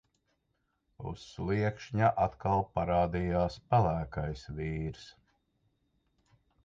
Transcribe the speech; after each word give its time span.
Uz 1.09 1.19
sliekšņa 1.33 2.09
atkal 2.25 2.65
parādījās 2.79 3.61
pelēkais 3.75 4.47
vīrs. 4.61 5.05